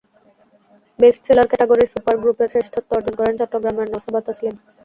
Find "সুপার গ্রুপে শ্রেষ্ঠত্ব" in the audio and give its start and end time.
1.93-2.89